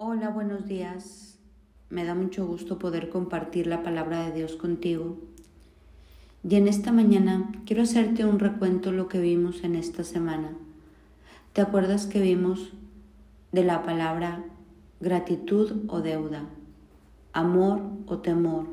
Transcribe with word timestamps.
Hola, 0.00 0.28
buenos 0.28 0.68
días. 0.68 1.40
Me 1.90 2.04
da 2.04 2.14
mucho 2.14 2.46
gusto 2.46 2.78
poder 2.78 3.08
compartir 3.08 3.66
la 3.66 3.82
palabra 3.82 4.24
de 4.24 4.32
Dios 4.32 4.54
contigo. 4.54 5.18
Y 6.48 6.54
en 6.54 6.68
esta 6.68 6.92
mañana 6.92 7.50
quiero 7.66 7.82
hacerte 7.82 8.24
un 8.24 8.38
recuento 8.38 8.92
de 8.92 8.96
lo 8.96 9.08
que 9.08 9.20
vimos 9.20 9.64
en 9.64 9.74
esta 9.74 10.04
semana. 10.04 10.52
¿Te 11.52 11.62
acuerdas 11.62 12.06
que 12.06 12.20
vimos 12.20 12.72
de 13.50 13.64
la 13.64 13.82
palabra 13.82 14.44
gratitud 15.00 15.86
o 15.88 16.00
deuda, 16.00 16.48
amor 17.32 17.82
o 18.06 18.18
temor, 18.18 18.68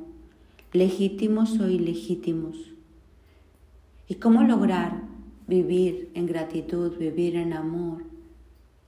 legítimos 0.74 1.60
o 1.60 1.68
ilegítimos? 1.68 2.72
¿Y 4.08 4.16
cómo 4.16 4.44
lograr 4.44 5.02
vivir 5.48 6.12
en 6.14 6.28
gratitud, 6.28 6.96
vivir 7.00 7.36
en 7.36 7.54
amor 7.54 8.04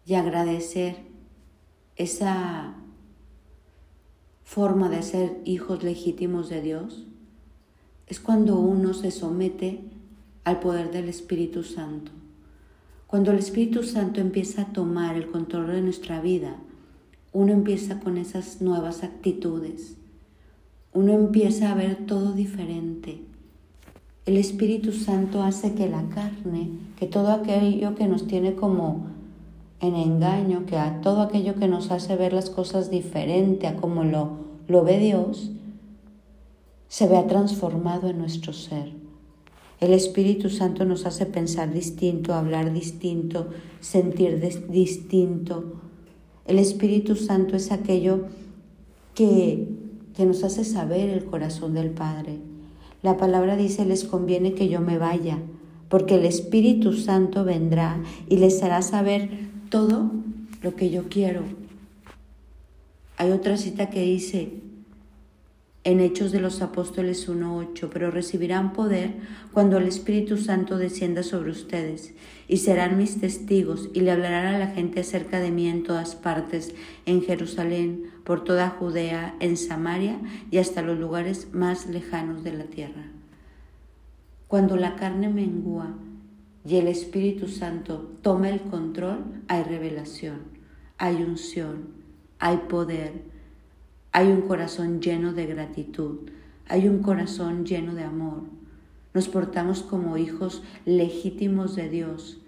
y 0.05 0.13
agradecer 0.13 1.16
esa 1.97 2.75
forma 4.43 4.89
de 4.89 5.01
ser 5.01 5.41
hijos 5.45 5.83
legítimos 5.83 6.49
de 6.49 6.61
Dios 6.61 7.05
es 8.07 8.19
cuando 8.19 8.57
uno 8.59 8.93
se 8.93 9.11
somete 9.11 9.81
al 10.43 10.59
poder 10.59 10.91
del 10.91 11.09
Espíritu 11.09 11.63
Santo. 11.63 12.11
Cuando 13.07 13.31
el 13.31 13.39
Espíritu 13.39 13.83
Santo 13.83 14.21
empieza 14.21 14.61
a 14.61 14.73
tomar 14.73 15.15
el 15.15 15.27
control 15.27 15.67
de 15.67 15.81
nuestra 15.81 16.21
vida, 16.21 16.57
uno 17.33 17.51
empieza 17.51 17.99
con 17.99 18.17
esas 18.17 18.61
nuevas 18.61 19.03
actitudes. 19.03 19.97
Uno 20.93 21.13
empieza 21.13 21.71
a 21.71 21.75
ver 21.75 22.05
todo 22.05 22.33
diferente. 22.33 23.21
El 24.25 24.37
Espíritu 24.37 24.91
Santo 24.91 25.43
hace 25.43 25.73
que 25.73 25.89
la 25.89 26.07
carne, 26.09 26.69
que 26.97 27.07
todo 27.07 27.31
aquello 27.31 27.95
que 27.95 28.07
nos 28.07 28.27
tiene 28.27 28.55
como 28.55 29.07
en 29.79 29.95
engaño, 29.95 30.65
que 30.65 30.77
a 30.77 31.01
todo 31.01 31.21
aquello 31.21 31.55
que 31.55 31.67
nos 31.67 31.91
hace 31.91 32.15
ver 32.15 32.33
las 32.33 32.49
cosas 32.49 32.89
diferente 32.89 33.67
a 33.67 33.75
como 33.75 34.03
lo, 34.03 34.37
lo 34.67 34.83
ve 34.83 34.99
Dios, 34.99 35.51
se 36.87 37.07
vea 37.07 37.27
transformado 37.27 38.09
en 38.09 38.17
nuestro 38.17 38.53
ser. 38.53 38.93
El 39.79 39.93
Espíritu 39.93 40.49
Santo 40.49 40.85
nos 40.85 41.05
hace 41.05 41.27
pensar 41.27 41.71
distinto, 41.71 42.33
hablar 42.33 42.73
distinto, 42.73 43.49
sentir 43.79 44.39
distinto. 44.69 45.73
El 46.47 46.57
Espíritu 46.57 47.15
Santo 47.15 47.55
es 47.55 47.71
aquello 47.71 48.25
que, 49.13 49.67
que 50.15 50.25
nos 50.25 50.43
hace 50.43 50.63
saber 50.63 51.09
el 51.09 51.25
corazón 51.25 51.75
del 51.75 51.91
Padre. 51.91 52.39
La 53.03 53.17
palabra 53.17 53.55
dice, 53.55 53.85
les 53.85 54.03
conviene 54.03 54.53
que 54.53 54.67
yo 54.67 54.81
me 54.81 54.97
vaya, 54.97 55.37
porque 55.89 56.15
el 56.15 56.25
Espíritu 56.25 56.93
Santo 56.93 57.43
vendrá 57.43 58.01
y 58.27 58.37
les 58.37 58.63
hará 58.63 58.81
saber 58.81 59.29
todo 59.69 60.11
lo 60.61 60.75
que 60.75 60.89
yo 60.89 61.09
quiero. 61.09 61.43
Hay 63.17 63.31
otra 63.31 63.57
cita 63.57 63.89
que 63.89 64.01
dice 64.01 64.51
en 65.83 66.01
Hechos 66.01 66.33
de 66.33 66.41
los 66.41 66.61
Apóstoles 66.61 67.29
1.8, 67.29 67.89
pero 67.91 68.11
recibirán 68.11 68.73
poder 68.73 69.15
cuando 69.53 69.77
el 69.77 69.87
Espíritu 69.87 70.37
Santo 70.37 70.77
descienda 70.77 71.23
sobre 71.23 71.51
ustedes 71.51 72.13
y 72.49 72.57
serán 72.57 72.97
mis 72.97 73.21
testigos 73.21 73.89
y 73.93 74.01
le 74.01 74.11
hablarán 74.11 74.53
a 74.53 74.59
la 74.59 74.67
gente 74.67 74.99
acerca 74.99 75.39
de 75.39 75.51
mí 75.51 75.67
en 75.67 75.83
todas 75.83 76.15
partes, 76.15 76.75
en 77.05 77.21
Jerusalén, 77.21 78.11
por 78.25 78.43
toda 78.43 78.69
Judea, 78.69 79.35
en 79.39 79.55
Samaria 79.55 80.19
y 80.51 80.57
hasta 80.57 80.81
los 80.81 80.99
lugares 80.99 81.53
más 81.53 81.87
lejanos 81.87 82.43
de 82.43 82.51
la 82.51 82.65
tierra. 82.65 83.05
Cuando 84.49 84.75
la 84.75 84.97
carne 84.97 85.29
mengua, 85.29 85.95
y 86.67 86.75
el 86.75 86.89
Espíritu 86.89 87.47
Santo 87.47 88.11
toma 88.21 88.49
el 88.49 88.59
control, 88.59 89.23
hay 89.47 89.63
revelación, 89.63 90.39
hay 90.97 91.23
unción, 91.23 91.87
hay 92.39 92.57
poder, 92.67 93.23
hay 94.11 94.27
un 94.27 94.41
corazón 94.41 94.99
lleno 94.99 95.31
de 95.31 95.45
gratitud, 95.45 96.29
hay 96.67 96.89
un 96.89 97.01
corazón 97.01 97.65
lleno 97.65 97.95
de 97.95 98.03
amor. 98.03 98.41
Nos 99.13 99.29
portamos 99.29 99.81
como 99.81 100.17
hijos 100.17 100.61
legítimos 100.83 101.73
de 101.77 101.87
Dios 101.87 102.41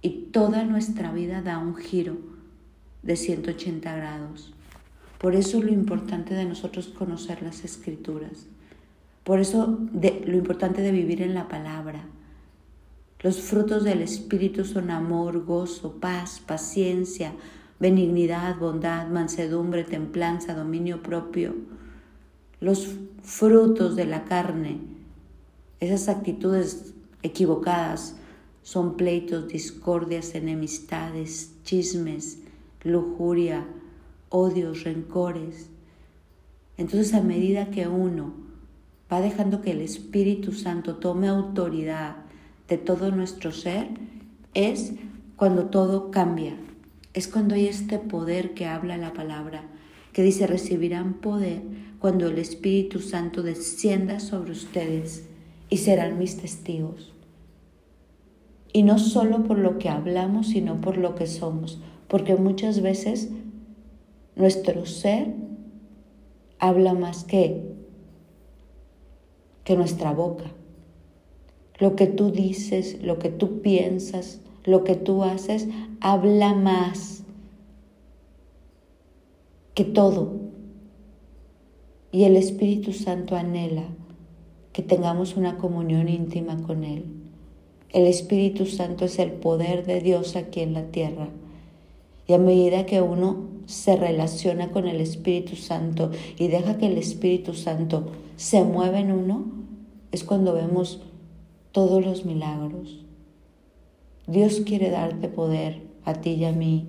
y 0.00 0.30
toda 0.32 0.64
nuestra 0.64 1.12
vida 1.12 1.42
da 1.42 1.58
un 1.58 1.76
giro 1.76 2.16
de 3.04 3.14
180 3.14 3.94
grados. 3.94 4.52
Por 5.18 5.36
eso 5.36 5.62
lo 5.62 5.70
importante 5.70 6.34
de 6.34 6.44
nosotros 6.44 6.88
conocer 6.88 7.40
las 7.42 7.64
escrituras. 7.64 8.48
Por 9.22 9.38
eso 9.38 9.78
lo 9.92 10.36
importante 10.36 10.82
de 10.82 10.90
vivir 10.90 11.22
en 11.22 11.34
la 11.34 11.46
palabra 11.46 12.04
los 13.22 13.40
frutos 13.40 13.84
del 13.84 14.02
Espíritu 14.02 14.64
son 14.64 14.90
amor, 14.90 15.44
gozo, 15.44 15.92
paz, 16.00 16.42
paciencia, 16.44 17.32
benignidad, 17.78 18.58
bondad, 18.58 19.08
mansedumbre, 19.08 19.84
templanza, 19.84 20.54
dominio 20.54 21.02
propio. 21.02 21.54
Los 22.58 22.88
frutos 23.22 23.94
de 23.94 24.06
la 24.06 24.24
carne, 24.24 24.80
esas 25.78 26.08
actitudes 26.08 26.94
equivocadas, 27.22 28.16
son 28.62 28.96
pleitos, 28.96 29.48
discordias, 29.48 30.34
enemistades, 30.34 31.52
chismes, 31.64 32.38
lujuria, 32.82 33.66
odios, 34.30 34.82
rencores. 34.82 35.68
Entonces 36.76 37.14
a 37.14 37.22
medida 37.22 37.70
que 37.70 37.86
uno 37.86 38.32
va 39.12 39.20
dejando 39.20 39.60
que 39.60 39.72
el 39.72 39.80
Espíritu 39.80 40.52
Santo 40.52 40.96
tome 40.96 41.28
autoridad 41.28 42.16
de 42.72 42.78
todo 42.78 43.10
nuestro 43.10 43.52
ser 43.52 43.88
es 44.54 44.94
cuando 45.36 45.66
todo 45.66 46.10
cambia. 46.10 46.56
Es 47.12 47.28
cuando 47.28 47.54
hay 47.54 47.66
este 47.66 47.98
poder 47.98 48.54
que 48.54 48.64
habla 48.64 48.96
la 48.96 49.12
palabra, 49.12 49.64
que 50.14 50.22
dice 50.22 50.46
recibirán 50.46 51.20
poder 51.20 51.60
cuando 51.98 52.28
el 52.28 52.38
Espíritu 52.38 53.00
Santo 53.00 53.42
descienda 53.42 54.20
sobre 54.20 54.52
ustedes 54.52 55.28
y 55.68 55.76
serán 55.78 56.18
mis 56.18 56.38
testigos. 56.38 57.12
Y 58.72 58.84
no 58.84 58.98
solo 58.98 59.44
por 59.44 59.58
lo 59.58 59.76
que 59.76 59.90
hablamos, 59.90 60.48
sino 60.48 60.80
por 60.80 60.96
lo 60.96 61.14
que 61.14 61.26
somos, 61.26 61.78
porque 62.08 62.36
muchas 62.36 62.80
veces 62.80 63.28
nuestro 64.34 64.86
ser 64.86 65.34
habla 66.58 66.94
más 66.94 67.24
que, 67.24 67.74
que 69.62 69.76
nuestra 69.76 70.12
boca. 70.12 70.44
Lo 71.78 71.96
que 71.96 72.06
tú 72.06 72.30
dices, 72.30 73.02
lo 73.02 73.18
que 73.18 73.30
tú 73.30 73.60
piensas, 73.60 74.40
lo 74.64 74.84
que 74.84 74.94
tú 74.94 75.24
haces, 75.24 75.68
habla 76.00 76.54
más 76.54 77.24
que 79.74 79.84
todo. 79.84 80.32
Y 82.12 82.24
el 82.24 82.36
Espíritu 82.36 82.92
Santo 82.92 83.36
anhela 83.36 83.84
que 84.72 84.82
tengamos 84.82 85.36
una 85.36 85.58
comunión 85.58 86.08
íntima 86.08 86.62
con 86.62 86.84
Él. 86.84 87.04
El 87.90 88.06
Espíritu 88.06 88.66
Santo 88.66 89.04
es 89.04 89.18
el 89.18 89.32
poder 89.32 89.84
de 89.86 90.00
Dios 90.00 90.36
aquí 90.36 90.60
en 90.60 90.72
la 90.72 90.84
tierra. 90.84 91.28
Y 92.26 92.32
a 92.32 92.38
medida 92.38 92.86
que 92.86 93.02
uno 93.02 93.48
se 93.66 93.96
relaciona 93.96 94.70
con 94.70 94.88
el 94.88 95.00
Espíritu 95.00 95.56
Santo 95.56 96.10
y 96.38 96.48
deja 96.48 96.78
que 96.78 96.86
el 96.86 96.98
Espíritu 96.98 97.54
Santo 97.54 98.10
se 98.36 98.64
mueva 98.64 99.00
en 99.00 99.12
uno, 99.12 99.44
es 100.10 100.24
cuando 100.24 100.54
vemos 100.54 101.00
todos 101.72 102.04
los 102.04 102.24
milagros. 102.24 103.04
Dios 104.26 104.60
quiere 104.64 104.90
darte 104.90 105.28
poder 105.28 105.82
a 106.04 106.14
ti 106.14 106.30
y 106.30 106.44
a 106.44 106.52
mí. 106.52 106.88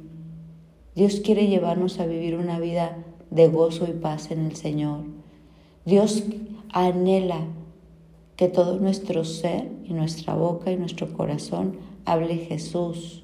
Dios 0.96 1.22
quiere 1.24 1.48
llevarnos 1.48 2.00
a 2.00 2.06
vivir 2.06 2.36
una 2.36 2.60
vida 2.60 2.98
de 3.32 3.48
gozo 3.48 3.88
y 3.88 3.94
paz 3.94 4.30
en 4.30 4.46
el 4.46 4.56
Señor. 4.56 5.06
Dios 5.86 6.24
anhela 6.72 7.48
que 8.36 8.48
todo 8.48 8.80
nuestro 8.80 9.26
ser 9.26 9.72
y 9.86 9.94
nuestra 9.94 10.36
boca 10.36 10.72
y 10.72 10.78
nuestro 10.78 11.12
corazón 11.14 11.78
hable 12.06 12.36
Jesús. 12.36 13.24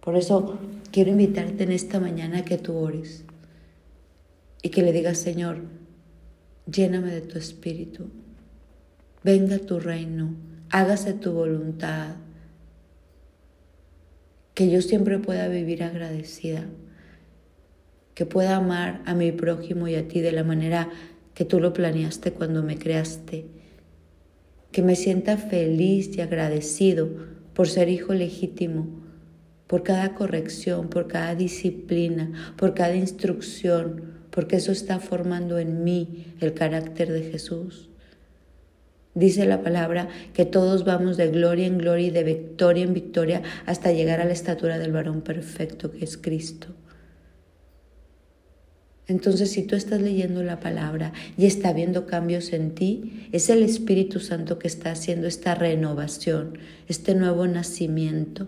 Por 0.00 0.16
eso 0.16 0.58
quiero 0.92 1.10
invitarte 1.10 1.64
en 1.64 1.72
esta 1.72 2.00
mañana 2.00 2.38
a 2.38 2.44
que 2.44 2.56
tú 2.56 2.76
ores 2.76 3.24
y 4.62 4.70
que 4.70 4.82
le 4.82 4.92
digas, 4.92 5.18
Señor, 5.18 5.62
lléname 6.70 7.10
de 7.10 7.20
tu 7.20 7.38
espíritu 7.38 8.08
venga 9.22 9.58
tu 9.58 9.80
reino, 9.80 10.34
hágase 10.70 11.12
tu 11.12 11.32
voluntad, 11.32 12.16
que 14.54 14.70
yo 14.70 14.82
siempre 14.82 15.18
pueda 15.18 15.48
vivir 15.48 15.82
agradecida, 15.82 16.64
que 18.14 18.26
pueda 18.26 18.56
amar 18.56 19.02
a 19.06 19.14
mi 19.14 19.32
prójimo 19.32 19.88
y 19.88 19.94
a 19.94 20.08
ti 20.08 20.20
de 20.20 20.32
la 20.32 20.44
manera 20.44 20.88
que 21.34 21.44
tú 21.44 21.60
lo 21.60 21.72
planeaste 21.72 22.32
cuando 22.32 22.62
me 22.62 22.78
creaste, 22.78 23.46
que 24.72 24.82
me 24.82 24.96
sienta 24.96 25.36
feliz 25.36 26.16
y 26.16 26.20
agradecido 26.20 27.08
por 27.54 27.68
ser 27.68 27.88
hijo 27.88 28.14
legítimo, 28.14 29.00
por 29.66 29.82
cada 29.82 30.14
corrección, 30.14 30.88
por 30.88 31.08
cada 31.08 31.34
disciplina, 31.34 32.54
por 32.56 32.74
cada 32.74 32.96
instrucción, 32.96 34.20
porque 34.30 34.56
eso 34.56 34.72
está 34.72 34.98
formando 34.98 35.58
en 35.58 35.84
mí 35.84 36.34
el 36.40 36.54
carácter 36.54 37.12
de 37.12 37.22
Jesús. 37.22 37.89
Dice 39.14 39.44
la 39.44 39.62
palabra 39.62 40.08
que 40.34 40.44
todos 40.44 40.84
vamos 40.84 41.16
de 41.16 41.28
gloria 41.28 41.66
en 41.66 41.78
gloria 41.78 42.06
y 42.06 42.10
de 42.10 42.22
victoria 42.22 42.84
en 42.84 42.94
victoria 42.94 43.42
hasta 43.66 43.90
llegar 43.90 44.20
a 44.20 44.24
la 44.24 44.32
estatura 44.32 44.78
del 44.78 44.92
varón 44.92 45.22
perfecto 45.22 45.90
que 45.90 46.04
es 46.04 46.16
Cristo. 46.16 46.68
Entonces, 49.08 49.50
si 49.50 49.64
tú 49.64 49.74
estás 49.74 50.00
leyendo 50.00 50.44
la 50.44 50.60
palabra 50.60 51.12
y 51.36 51.46
está 51.46 51.72
viendo 51.72 52.06
cambios 52.06 52.52
en 52.52 52.76
ti, 52.76 53.28
es 53.32 53.50
el 53.50 53.64
Espíritu 53.64 54.20
Santo 54.20 54.60
que 54.60 54.68
está 54.68 54.92
haciendo 54.92 55.26
esta 55.26 55.56
renovación, 55.56 56.58
este 56.86 57.16
nuevo 57.16 57.48
nacimiento. 57.48 58.46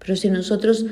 Pero 0.00 0.16
si 0.16 0.28
nosotros 0.28 0.86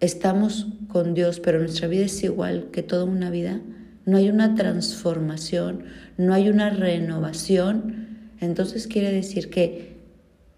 estamos 0.00 0.68
con 0.88 1.12
Dios, 1.12 1.40
pero 1.40 1.58
nuestra 1.58 1.88
vida 1.88 2.06
es 2.06 2.24
igual 2.24 2.70
que 2.72 2.82
toda 2.82 3.04
una 3.04 3.28
vida, 3.28 3.60
no 4.06 4.16
hay 4.16 4.30
una 4.30 4.54
transformación, 4.54 5.84
no 6.16 6.32
hay 6.32 6.48
una 6.48 6.70
renovación, 6.70 8.05
entonces 8.40 8.86
quiere 8.86 9.12
decir 9.12 9.50
que 9.50 9.96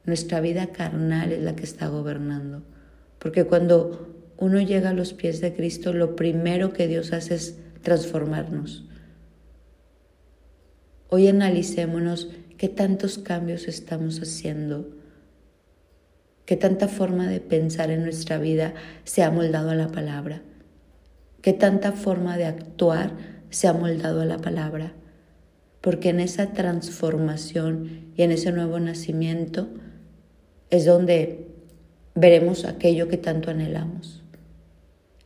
nuestra 0.05 0.41
vida 0.41 0.69
carnal 0.69 1.33
es 1.33 1.43
la 1.43 1.55
que 1.55 1.65
está 1.65 1.89
gobernando. 1.89 2.63
Porque 3.19 3.45
cuando 3.45 4.15
uno 4.39 4.61
llega 4.61 4.91
a 4.91 4.95
los 4.95 5.13
pies 5.13 5.41
de 5.41 5.55
Cristo, 5.55 5.93
lo 5.93 6.17
primero 6.17 6.73
que 6.73 6.89
Dios 6.89 7.13
hace 7.13 7.35
es 7.35 7.59
transformarnos. 7.83 8.85
Hoy 11.09 11.29
analicémonos 11.29 12.29
qué 12.57 12.69
tantos 12.69 13.19
cambios 13.19 13.67
estamos 13.67 14.21
haciendo, 14.21 14.89
qué 16.45 16.57
tanta 16.57 16.89
forma 16.89 17.29
de 17.29 17.41
pensar 17.41 17.91
en 17.91 18.03
nuestra 18.03 18.39
vida 18.39 18.75
se 19.05 19.23
ha 19.23 19.31
moldado 19.31 19.71
a 19.71 19.75
la 19.75 19.89
palabra, 19.89 20.43
qué 21.41 21.53
tanta 21.53 21.93
forma 21.93 22.37
de 22.37 22.45
actuar 22.45 23.13
se 23.51 23.69
ha 23.69 23.73
moldado 23.73 24.21
a 24.21 24.25
la 24.27 24.39
palabra, 24.39 24.93
porque 25.89 26.11
en 26.11 26.21
esa 26.21 26.53
transformación 26.53 28.11
y 28.15 28.23
en 28.23 28.33
ese 28.33 28.53
nuevo 28.53 28.79
nacimiento 28.79 29.69
es 30.69 30.85
donde 30.85 31.47
veremos 32.15 32.67
aquello 32.67 33.09
que 33.09 33.17
tanto 33.17 33.51
anhelamos 33.51 34.23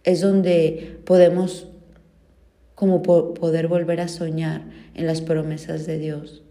es 0.04 0.20
donde 0.20 1.00
podemos 1.04 1.66
como 2.76 3.02
poder 3.02 3.66
volver 3.66 4.00
a 4.00 4.06
soñar 4.06 4.62
en 4.94 5.06
las 5.06 5.20
promesas 5.20 5.84
de 5.84 5.98
Dios. 5.98 6.44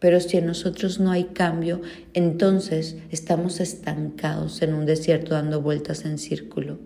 Pero 0.00 0.18
si 0.20 0.36
en 0.36 0.46
nosotros 0.46 1.00
no 1.00 1.12
hay 1.12 1.24
cambio, 1.24 1.80
entonces 2.12 2.96
estamos 3.12 3.60
estancados 3.60 4.62
en 4.62 4.74
un 4.74 4.84
desierto 4.84 5.34
dando 5.34 5.62
vueltas 5.62 6.04
en 6.04 6.18
círculo. 6.18 6.78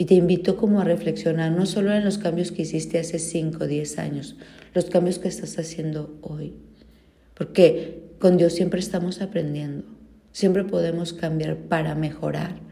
Y 0.00 0.06
te 0.06 0.14
invito 0.14 0.56
como 0.56 0.80
a 0.80 0.84
reflexionar 0.84 1.52
no 1.52 1.66
solo 1.66 1.92
en 1.92 2.06
los 2.06 2.16
cambios 2.16 2.52
que 2.52 2.62
hiciste 2.62 2.98
hace 2.98 3.18
5 3.18 3.64
o 3.64 3.66
10 3.66 3.98
años, 3.98 4.36
los 4.72 4.86
cambios 4.86 5.18
que 5.18 5.28
estás 5.28 5.58
haciendo 5.58 6.18
hoy. 6.22 6.54
Porque 7.34 8.14
con 8.18 8.38
Dios 8.38 8.54
siempre 8.54 8.80
estamos 8.80 9.20
aprendiendo, 9.20 9.84
siempre 10.32 10.64
podemos 10.64 11.12
cambiar 11.12 11.56
para 11.56 11.94
mejorar 11.94 12.70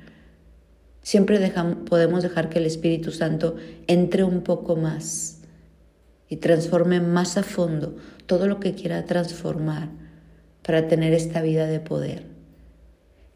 Siempre 1.09 1.41
podemos 1.89 2.23
dejar 2.23 2.51
que 2.51 2.59
el 2.59 2.67
Espíritu 2.67 3.13
Santo 3.13 3.57
entre 3.87 4.25
un 4.25 4.43
poco 4.43 4.77
más 4.77 5.41
y 6.29 6.37
transforme 6.37 7.01
más 7.01 7.39
a 7.39 7.43
fondo 7.43 7.97
todo 8.27 8.47
lo 8.47 8.61
que 8.61 8.75
quiera 8.75 9.07
transformar 9.07 9.89
para 10.63 10.87
tener 10.87 11.15
esta 11.15 11.41
vida 11.41 11.67
de 11.67 11.81
poder. 11.81 12.38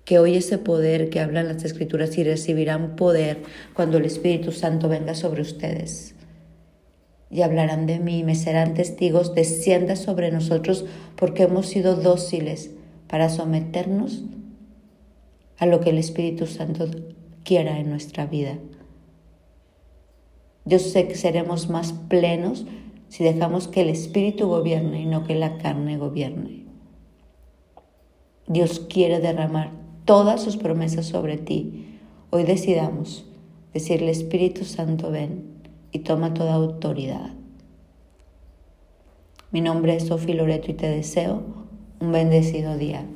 Que 0.05 0.19
hoy 0.19 0.37
ese 0.37 0.59
poder 0.59 1.11
que 1.11 1.21
hablan 1.21 1.49
las 1.49 1.65
Escrituras 1.65 2.19
y 2.19 2.25
recibirán 2.25 2.97
poder 2.97 3.43
cuando 3.75 3.99
el 3.99 4.05
Espíritu 4.05 4.53
Santo 4.53 4.89
venga 4.89 5.15
sobre 5.15 5.43
ustedes. 5.43 6.15
Y 7.31 7.43
hablarán 7.43 7.87
de 7.87 7.99
mí, 7.99 8.25
me 8.25 8.35
serán 8.35 8.75
testigos, 8.75 9.35
descienda 9.35 9.97
sobre 9.97 10.31
nosotros 10.31 10.85
porque 11.17 11.45
hemos 11.45 11.67
sido 11.67 11.97
dóciles 11.97 12.71
para 13.09 13.29
someternos 13.29 14.25
a 15.59 15.67
lo 15.67 15.81
que 15.81 15.91
el 15.91 15.99
Espíritu 15.99 16.47
Santo 16.47 16.87
quiera 17.45 17.79
en 17.79 17.91
nuestra 17.91 18.27
vida. 18.27 18.59
Yo 20.65 20.79
sé 20.79 21.09
que 21.09 21.15
seremos 21.15 21.69
más 21.69 21.93
plenos 21.93 22.67
si 23.09 23.25
dejamos 23.25 23.69
que 23.69 23.83
el 23.83 23.89
Espíritu 23.91 24.47
gobierne 24.47 25.03
y 25.03 25.07
no 25.07 25.25
que 25.25 25.35
la 25.35 25.59
carne 25.59 25.99
gobierne. 25.99 26.67
Dios 28.47 28.81
quiere 28.81 29.21
derramar 29.21 29.82
todas 30.05 30.43
sus 30.43 30.57
promesas 30.57 31.07
sobre 31.07 31.37
ti. 31.37 31.99
Hoy 32.31 32.45
decidamos 32.45 33.25
decirle 33.73 34.11
Espíritu 34.11 34.65
Santo 34.65 35.11
ven 35.11 35.45
y 35.93 36.01
toma 36.01 36.35
toda 36.35 36.55
autoridad. 36.55 37.31
Mi 39.51 39.61
nombre 39.61 39.97
es 39.97 40.07
Sofía 40.07 40.35
Loreto 40.35 40.71
y 40.71 40.75
te 40.75 40.89
deseo 40.89 41.43
un 42.01 42.13
bendecido 42.13 42.77
día. 42.77 43.07